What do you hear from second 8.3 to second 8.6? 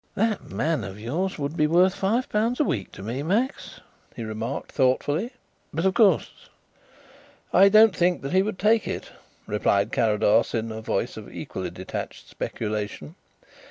he would